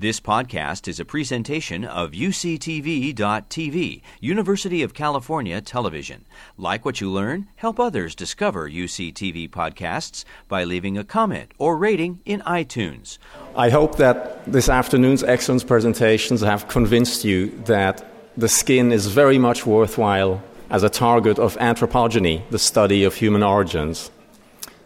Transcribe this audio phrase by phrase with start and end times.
[0.00, 6.24] This podcast is a presentation of UCTV.tv, University of California Television.
[6.56, 7.48] Like what you learn?
[7.56, 13.18] Help others discover UCTV podcasts by leaving a comment or rating in iTunes.
[13.56, 18.06] I hope that this afternoon's excellent presentations have convinced you that
[18.36, 20.40] the skin is very much worthwhile
[20.70, 24.12] as a target of anthropogeny, the study of human origins.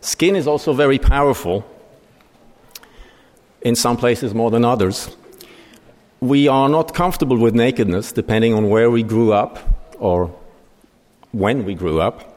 [0.01, 1.67] Skin is also very powerful
[3.65, 5.17] in some places more than others.
[6.21, 9.59] We are not comfortable with nakedness depending on where we grew up
[9.99, 10.31] or
[11.33, 12.37] when we grew up.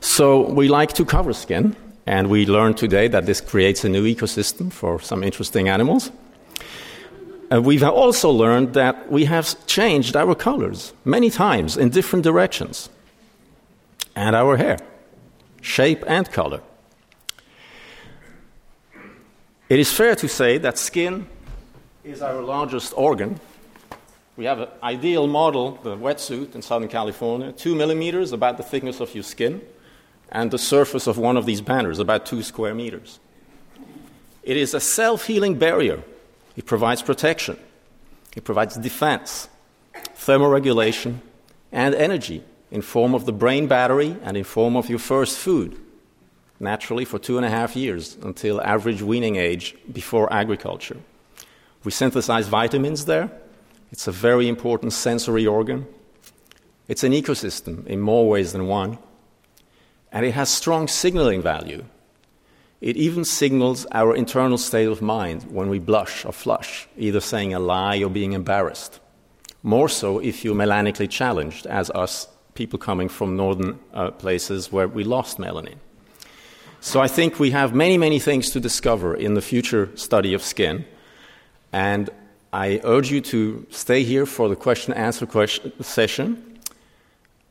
[0.00, 4.04] So we like to cover skin, and we learned today that this creates a new
[4.04, 6.10] ecosystem for some interesting animals.
[7.50, 12.88] We've also learned that we have changed our colors many times in different directions,
[14.16, 14.78] and our hair,
[15.60, 16.60] shape, and color.
[19.72, 21.26] It is fair to say that skin
[22.04, 23.40] is our largest organ.
[24.36, 29.00] We have an ideal model, the wetsuit in Southern California, two millimeters, about the thickness
[29.00, 29.62] of your skin,
[30.28, 33.18] and the surface of one of these banners, about two square meters.
[34.42, 36.02] It is a self healing barrier.
[36.54, 37.56] It provides protection,
[38.36, 39.48] it provides defense,
[39.94, 41.20] thermoregulation,
[41.72, 45.81] and energy in form of the brain battery and in form of your first food
[46.62, 50.98] naturally for two and a half years until average weaning age before agriculture.
[51.84, 53.30] We synthesize vitamins there.
[53.90, 55.86] It's a very important sensory organ.
[56.88, 58.98] It's an ecosystem in more ways than one.
[60.12, 61.84] And it has strong signaling value.
[62.80, 67.54] It even signals our internal state of mind when we blush or flush, either saying
[67.54, 69.00] a lie or being embarrassed.
[69.62, 74.88] More so if you're melanically challenged, as us people coming from northern uh, places where
[74.88, 75.76] we lost melanin.
[76.84, 80.42] So I think we have many, many things to discover in the future study of
[80.42, 80.84] skin.
[81.72, 82.10] And
[82.52, 86.58] I urge you to stay here for the question answer question session.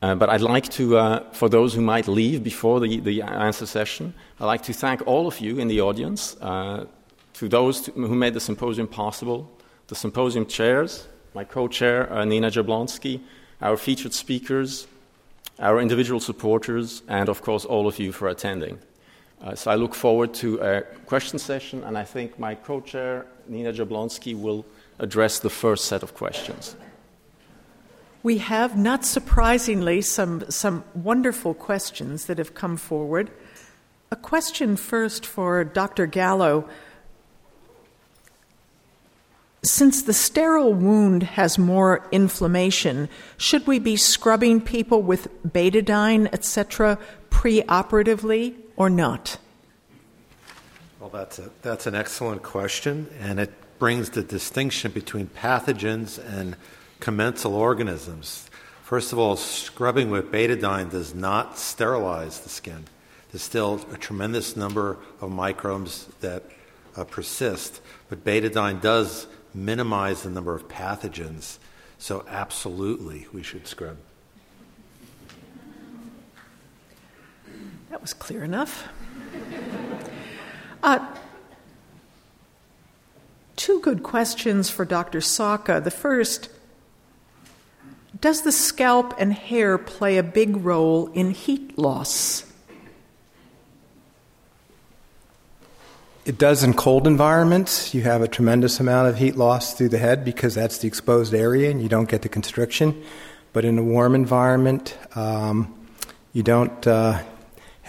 [0.02, 3.66] Uh, but I'd like to, uh, for those who might leave before the, the answer
[3.66, 6.88] session, I'd like to thank all of you in the audience, uh,
[7.36, 9.50] to those to, who made the symposium possible,
[9.88, 13.22] the symposium chairs, my co chair, uh, Nina Jablonski,
[13.62, 14.88] our featured speakers,
[15.58, 18.78] our individual supporters, and of course, all of you for attending.
[19.44, 23.74] Uh, so I look forward to a question session, and I think my co-chair, Nina
[23.74, 24.66] Jablonski, will
[25.00, 26.76] address the first set of questions.
[28.22, 33.32] We have, not surprisingly, some, some wonderful questions that have come forward.
[34.12, 36.06] A question first for Dr.
[36.06, 36.70] Gallo.
[39.64, 47.00] Since the sterile wound has more inflammation, should we be scrubbing people with betadine, etc.,
[47.32, 49.38] preoperatively or not?
[51.00, 56.56] Well, that's, a, that's an excellent question, and it brings the distinction between pathogens and
[57.00, 58.50] commensal organisms.
[58.84, 62.86] First of all, scrubbing with betadine does not sterilize the skin.
[63.32, 66.44] There's still a tremendous number of microbes that
[66.96, 71.58] uh, persist, but betadine does minimize the number of pathogens.
[71.98, 73.98] So, absolutely, we should scrub.
[77.92, 78.88] That was clear enough.
[80.84, 80.98] Uh,
[83.56, 85.20] two good questions for Dr.
[85.20, 85.84] Sawka.
[85.84, 86.50] The first
[88.20, 92.52] Does the scalp and hair play a big role in heat loss?
[96.26, 97.94] It does in cold environments.
[97.94, 101.36] You have a tremendous amount of heat loss through the head because that's the exposed
[101.36, 103.04] area and you don't get the constriction.
[103.54, 105.72] But in a warm environment, um,
[106.34, 107.22] you don't uh,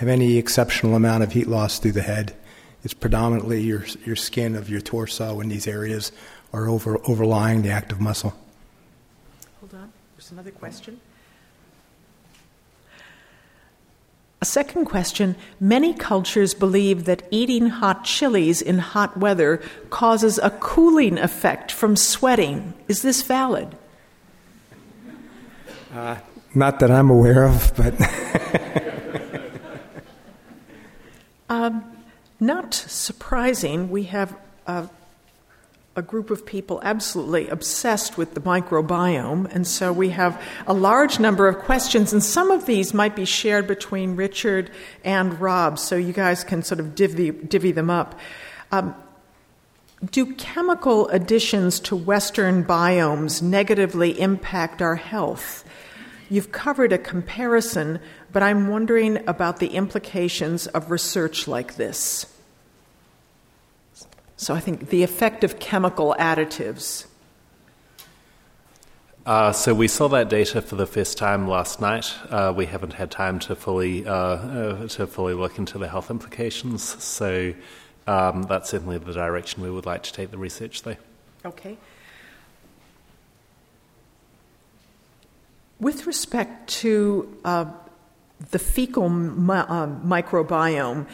[0.03, 2.35] have any exceptional amount of heat loss through the head.
[2.83, 6.11] It's predominantly your, your skin of your torso and these areas
[6.53, 8.35] are over, overlying the active muscle.
[9.61, 11.01] Hold on, there's another question.
[14.41, 20.51] A second question Many cultures believe that eating hot chilies in hot weather causes a
[20.51, 22.75] cooling effect from sweating.
[22.89, 23.77] Is this valid?
[25.95, 26.17] Uh,
[26.57, 27.95] not that I'm aware of, but.
[31.53, 31.85] Um,
[32.41, 34.35] not surprising, we have
[34.67, 34.89] a,
[35.95, 41.21] a, group of people absolutely obsessed with the microbiome, and so we have a large
[41.21, 44.71] number of questions, and some of these might be shared between Richard
[45.05, 48.19] and Rob, so you guys can sort of divvy, divvy them up.
[48.71, 48.95] Um,
[50.11, 55.69] do chemical additions to Western biomes negatively impact our health?
[56.31, 58.01] You've covered a comparison,
[58.33, 62.27] but I'm wondering about the implications of research like this.
[64.37, 67.07] So I think the effect of chemical additives.
[69.25, 72.13] Uh, so we saw that data for the first time last night.
[72.29, 76.11] Uh, we haven't had time to fully uh, uh to fully look into the health
[76.11, 76.83] implications.
[76.83, 77.55] So
[78.09, 80.97] um, that's certainly the direction we would like to take the research, though.
[81.45, 81.77] Okay.
[85.79, 87.67] With respect to uh,
[88.51, 91.07] the fecal mi- uh, microbiome,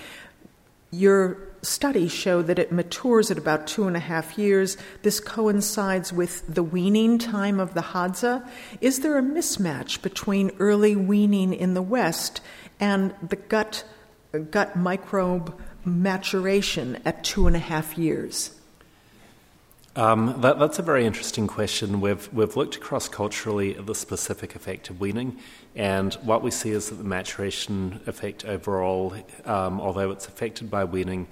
[0.91, 4.77] your studies show that it matures at about two and a half years.
[5.03, 8.49] This coincides with the weaning time of the Hadza.
[8.81, 12.41] Is there a mismatch between early weaning in the West
[12.81, 13.85] and the gut,
[14.51, 18.58] gut microbe maturation at two and a half years?
[19.99, 22.01] Um, that, that's a very interesting question.
[22.01, 25.39] We've, we've looked across culturally at the specific effect of weaning,
[25.75, 29.13] and what we see is that the maturation effect overall,
[29.45, 31.27] um, although it's affected by weaning,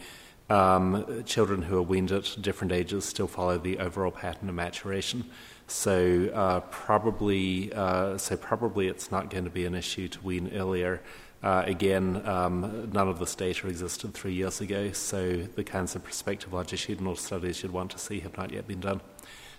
[0.50, 5.30] um, children who are weaned at different ages still follow the overall pattern of maturation.
[5.68, 10.50] So uh, probably, uh, so probably it's not going to be an issue to wean
[10.52, 11.02] earlier.
[11.42, 16.02] Uh, again, um, none of this data existed three years ago, so the kinds of
[16.02, 19.00] prospective longitudinal studies you'd want to see have not yet been done.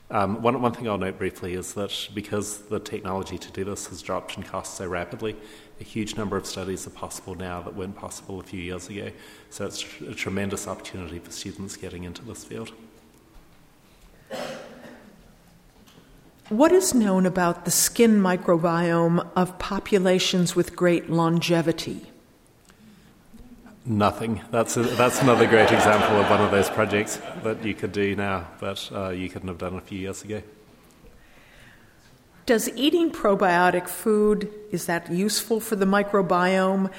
[0.09, 3.87] Um, one, one thing I'll note briefly is that because the technology to do this
[3.87, 5.35] has dropped in cost so rapidly,
[5.81, 9.11] a huge number of studies are possible now that weren't possible a few years ago.
[9.49, 12.71] So it's a tremendous opportunity for students getting into this field.
[16.49, 22.09] What is known about the skin microbiome of populations with great longevity?
[23.85, 24.41] Nothing.
[24.49, 28.15] That's, a, that's another great example of one of those projects that you could do
[28.15, 30.41] now, but uh, you couldn't have done a few years ago.
[32.45, 36.89] Does eating probiotic food is that useful for the microbiome?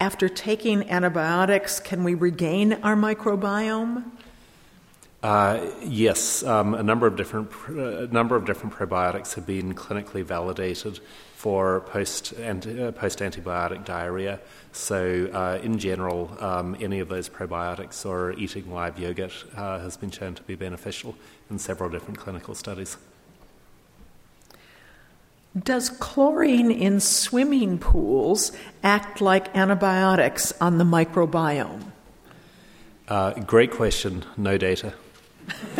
[0.00, 4.04] After taking antibiotics, can we regain our microbiome?
[5.26, 10.22] Uh, yes, um, a number of different a number of different probiotics have been clinically
[10.22, 11.00] validated
[11.34, 14.38] for post uh, post antibiotic diarrhea.
[14.70, 19.96] So, uh, in general, um, any of those probiotics or eating live yogurt uh, has
[19.96, 21.16] been shown to be beneficial
[21.50, 22.96] in several different clinical studies.
[25.58, 28.52] Does chlorine in swimming pools
[28.84, 31.82] act like antibiotics on the microbiome?
[33.08, 34.24] Uh, great question.
[34.36, 34.94] No data.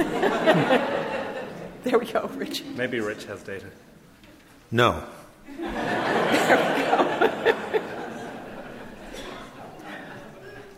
[1.84, 2.64] there we go, Rich.
[2.76, 3.66] Maybe Rich has data.
[4.70, 5.04] No.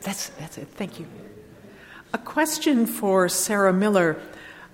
[0.03, 0.69] that's, that's it.
[0.75, 1.07] Thank you.
[2.13, 4.21] A question for Sarah Millar.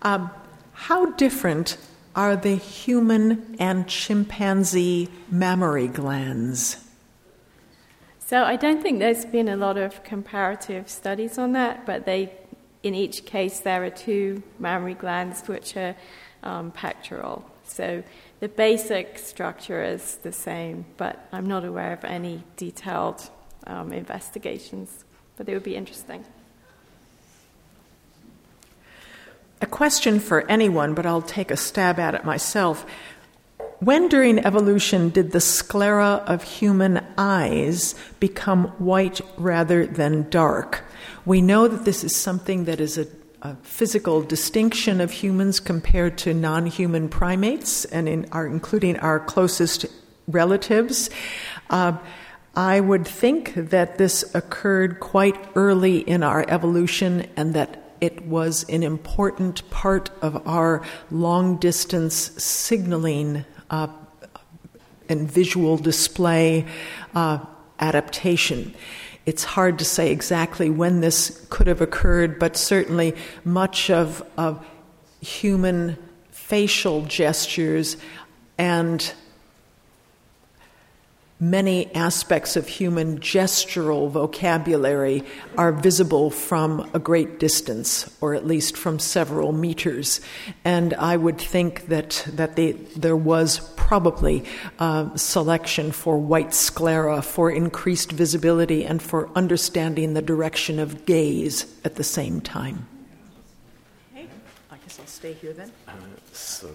[0.03, 0.31] Um,
[0.73, 1.79] how different
[2.15, 6.85] are the human and chimpanzee mammary glands?
[8.27, 12.33] So I don't think there's been a lot of comparative studies on that, but they
[12.85, 15.97] in each case, there are two mammary glands which are
[16.43, 17.45] um, pectoral.
[17.67, 18.05] So
[18.41, 23.29] the basic structure is the same, but I'm not aware of any detailed
[23.67, 25.05] um, investigations,
[25.37, 26.25] but they would be interesting.
[29.63, 32.85] A question for anyone, but I'll take a stab at it myself.
[33.85, 40.83] When during evolution did the sclera of human eyes become white rather than dark?
[41.27, 43.07] We know that this is something that is a,
[43.43, 49.21] a physical distinction of humans compared to non human primates, and in our, including our
[49.21, 49.85] closest
[50.29, 51.11] relatives.
[51.69, 51.99] Uh,
[52.57, 58.65] I would think that this occurred quite early in our evolution and that it was
[58.71, 63.89] an important part of our long distance signaling uh,
[65.09, 66.67] and visual display
[67.15, 67.39] uh,
[67.79, 68.75] adaptation.
[69.27, 74.65] It's hard to say exactly when this could have occurred, but certainly much of, of
[75.21, 75.97] human
[76.31, 77.97] facial gestures
[78.59, 79.13] and
[81.41, 85.23] many aspects of human gestural vocabulary
[85.59, 90.21] are visible from a great distance, or at least from several meters.
[90.65, 94.45] And I would think that, that they, there was probably
[94.79, 101.67] uh, selection for white sclera for increased visibility and for understanding the direction of gaze
[101.85, 102.87] at the same time.
[104.13, 104.27] Okay,
[104.71, 105.71] I guess I'll stay here then.
[105.87, 105.93] Uh,
[106.33, 106.71] so.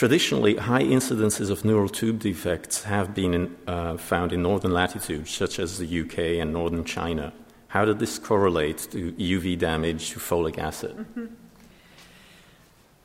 [0.00, 5.30] Traditionally, high incidences of neural tube defects have been in, uh, found in northern latitudes,
[5.30, 7.34] such as the UK and northern China.
[7.68, 10.96] How did this correlate to UV damage to folic acid?
[10.96, 11.26] Mm-hmm.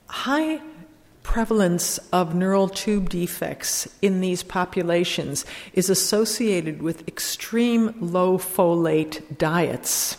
[0.07, 0.61] High
[1.21, 10.17] prevalence of neural tube defects in these populations is associated with extreme low folate diets.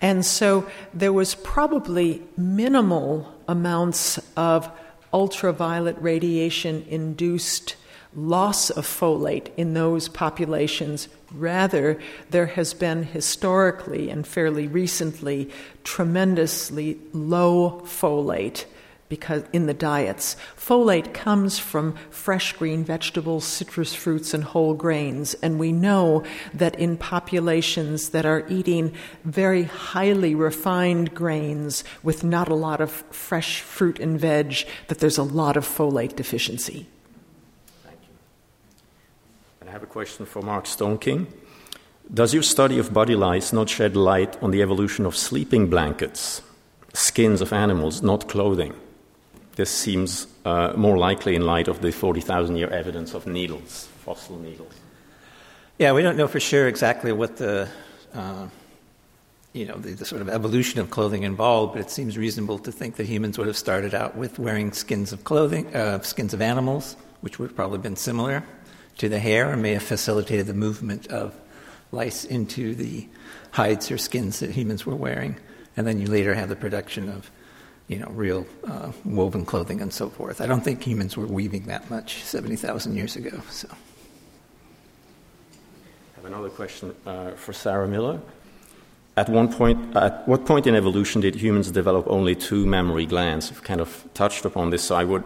[0.00, 4.68] And so there was probably minimal amounts of
[5.12, 7.76] ultraviolet radiation induced
[8.14, 11.08] loss of folate in those populations.
[11.32, 11.98] Rather,
[12.30, 15.50] there has been historically and fairly recently
[15.84, 18.66] tremendously low folate
[19.12, 20.36] because in the diets.
[20.56, 26.74] Folate comes from fresh green vegetables, citrus fruits, and whole grains, and we know that
[26.76, 28.90] in populations that are eating
[29.22, 35.18] very highly refined grains with not a lot of fresh fruit and veg, that there's
[35.18, 36.86] a lot of folate deficiency.
[37.84, 38.14] Thank you.
[39.60, 41.26] And I have a question for Mark Stoneking.
[42.14, 46.40] Does your study of body lice not shed light on the evolution of sleeping blankets,
[46.94, 48.72] skins of animals, not clothing?
[49.56, 54.38] This seems uh, more likely in light of the 40,000 year evidence of needles, fossil
[54.38, 54.72] needles.
[55.78, 57.68] Yeah, we don't know for sure exactly what the,
[58.14, 58.46] uh,
[59.52, 62.72] you know, the, the, sort of evolution of clothing involved, but it seems reasonable to
[62.72, 66.40] think that humans would have started out with wearing skins of clothing, uh, skins of
[66.40, 68.44] animals, which would have probably been similar
[68.98, 71.34] to the hair and may have facilitated the movement of
[71.90, 73.06] lice into the
[73.50, 75.36] hides or skins that humans were wearing.
[75.76, 77.30] And then you later have the production of
[77.88, 80.40] you know, real uh, woven clothing and so forth.
[80.40, 83.42] I don't think humans were weaving that much 70,000 years ago.
[83.50, 83.68] So.
[83.70, 83.76] I
[86.16, 88.20] have another question uh, for Sarah Millar.
[89.16, 93.50] At one point, at what point in evolution did humans develop only two mammary glands?
[93.50, 94.84] I've kind of touched upon this.
[94.84, 95.24] So I would,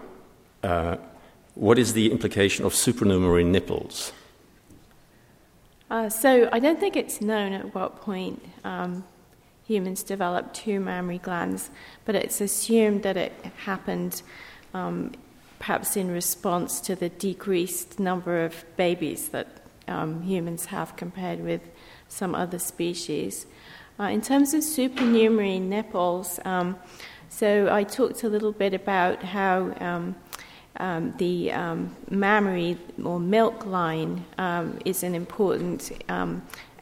[0.64, 0.96] uh,
[1.54, 4.12] what is the implication of supernumerary nipples?
[5.88, 9.04] Uh, so I don't think it's known at what point um,
[9.66, 11.70] humans develop two mammary glands,
[12.04, 13.32] but it's assumed that it
[13.64, 14.22] happened
[14.74, 15.12] um,
[15.58, 19.48] perhaps in response to the decreased number of babies that
[19.88, 21.62] um, humans have compared with
[22.08, 23.46] some other species.
[23.98, 26.76] Uh, in terms of supernumerary nipples, um,
[27.28, 30.14] so I talked a little bit about how um,
[30.76, 34.24] um, the um, mammary or milk line
[34.84, 35.90] is an important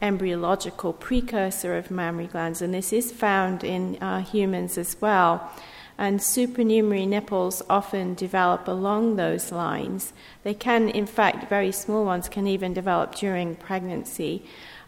[0.01, 5.51] embryological precursor of mammary glands, and this is found in uh, humans as well.
[5.97, 10.11] And supernumerary nipples often develop along those lines.
[10.43, 14.45] They can, in fact, very small ones can even develop during pregnancy.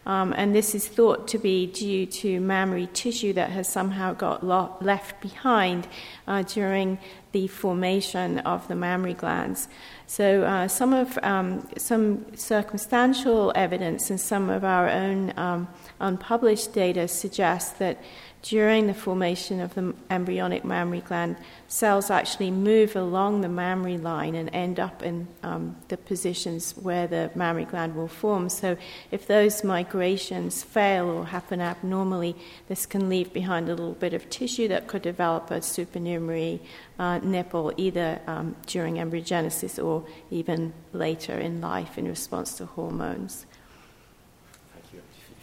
[0.08, 4.42] Um, and this is thought to be due to mammary tissue that has somehow got
[4.42, 5.86] lo- left behind
[6.26, 6.98] uh, during
[7.32, 9.68] the formation of the mammary glands.
[10.06, 15.68] So, uh, some of um, some circumstantial evidence and some of our own um,
[16.00, 18.02] unpublished data suggests that
[18.42, 24.34] during the formation of the embryonic mammary gland, cells actually move along the mammary line
[24.34, 28.48] and end up in um, the positions where the mammary gland will form.
[28.48, 28.76] So,
[29.10, 32.36] if those migrations fail or happen abnormally,
[32.68, 36.60] this can leave behind a little bit of tissue that could develop a supernumerary
[36.98, 43.46] uh, nipple either um, during embryogenesis or even later in life in response to hormones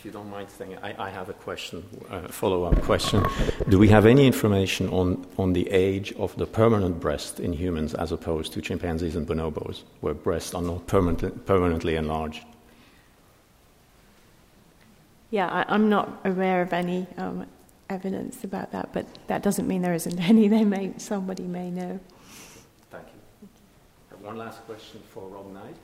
[0.05, 3.25] you don't mind saying, I, I have a question, a follow up question.
[3.69, 7.95] Do we have any information on, on the age of the permanent breast in humans
[7.95, 12.45] as opposed to chimpanzees and bonobos, where breasts are not permanently, permanently enlarged?
[15.31, 17.47] Yeah, I, am not aware of any um,
[17.89, 20.47] evidence about that, but that doesn't mean there isn't any.
[20.47, 21.99] They may, somebody may know.
[22.91, 24.17] Thank you.
[24.23, 25.75] One last question for Rob Knight.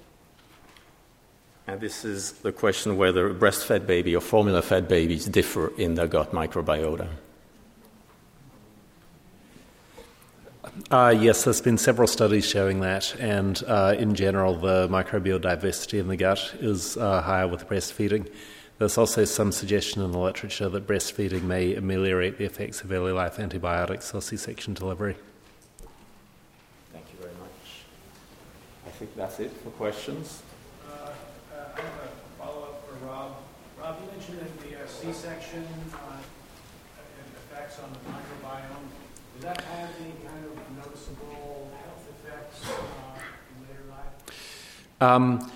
[1.71, 6.05] And this is the question whether breastfed baby or formula fed babies differ in their
[6.05, 7.07] gut microbiota.
[10.91, 15.97] Uh, yes, there's been several studies showing that, and uh, in general, the microbial diversity
[15.97, 18.29] in the gut is uh, higher with breastfeeding.
[18.77, 23.13] There's also some suggestion in the literature that breastfeeding may ameliorate the effects of early
[23.13, 25.15] life antibiotics or C section delivery.
[26.91, 27.85] Thank you very much.
[28.85, 30.43] I think that's it for questions.
[35.01, 35.65] C-section
[35.95, 36.19] uh,
[37.51, 38.85] effects on the microbiome,
[39.33, 45.01] does that have any kind of noticeable health effects uh, in later life?
[45.01, 45.51] Um,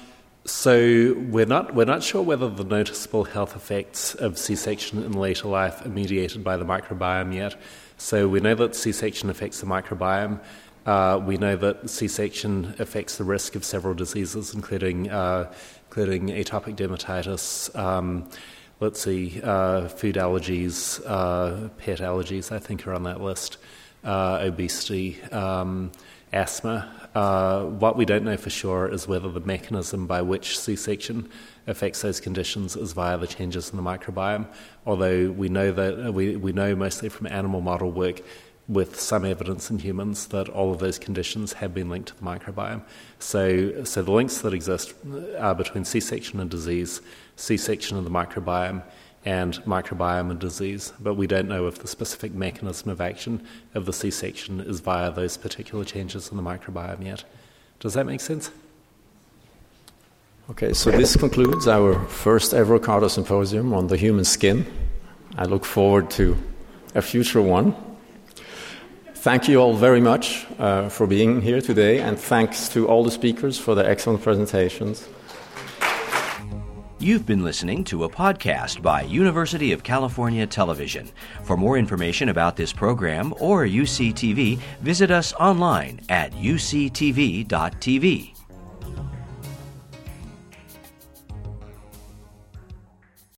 [0.45, 5.47] so we're not we're not sure whether the noticeable health effects of C-section in later
[5.47, 7.55] life are mediated by the microbiome yet.
[7.97, 10.39] So we know that C-section affects the microbiome.
[10.87, 15.53] Uh, we know that C-section affects the risk of several diseases, including uh,
[15.87, 17.75] including atopic dermatitis.
[17.77, 18.27] Um,
[18.79, 23.57] let's see, uh, food allergies, uh, pet allergies, I think, are on that list,
[24.03, 25.91] uh, obesity, um,
[26.33, 27.09] asthma.
[27.15, 31.29] Uh, what we don't know for sure is whether the mechanism by which C section
[31.65, 34.45] affects those conditions is via the changes in the microbiome,
[34.85, 38.21] although we know that we, we know mostly from animal model work
[38.67, 42.23] with some evidence in humans that all of those conditions have been linked to the
[42.23, 42.81] microbiome.
[43.19, 44.93] So, so the links that exist
[45.37, 47.01] are between C section and disease,
[47.35, 48.81] C section and the microbiome,
[49.23, 50.93] and microbiome and disease.
[50.99, 54.79] But we don't know if the specific mechanism of action of the C section is
[54.79, 57.23] via those particular changes in the microbiome yet.
[57.79, 58.49] Does that make sense?
[60.49, 64.65] Okay, so this concludes our first ever CARTA Symposium on the human skin.
[65.37, 66.37] I look forward to
[66.93, 67.75] a future one.
[69.25, 73.09] Thank you all very much uh, for being here today, and thanks to all the
[73.09, 75.09] speakers for their excellent presentations.
[76.99, 81.09] You've been listening to a podcast by University of California Television.
[81.43, 87.45] For more information about this program or UCTV, visit us online at uctv.tv.